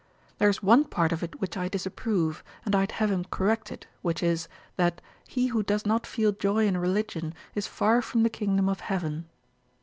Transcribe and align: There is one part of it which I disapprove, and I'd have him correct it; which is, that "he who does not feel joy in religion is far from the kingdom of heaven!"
There 0.39 0.49
is 0.49 0.63
one 0.63 0.85
part 0.85 1.11
of 1.11 1.21
it 1.21 1.39
which 1.39 1.55
I 1.55 1.67
disapprove, 1.67 2.43
and 2.65 2.75
I'd 2.75 2.93
have 2.93 3.11
him 3.11 3.23
correct 3.25 3.71
it; 3.71 3.85
which 4.01 4.23
is, 4.23 4.47
that 4.75 4.99
"he 5.27 5.49
who 5.53 5.61
does 5.61 5.85
not 5.85 6.07
feel 6.07 6.31
joy 6.31 6.65
in 6.65 6.75
religion 6.75 7.35
is 7.53 7.67
far 7.67 8.01
from 8.01 8.23
the 8.23 8.29
kingdom 8.31 8.67
of 8.67 8.79
heaven!" 8.79 9.29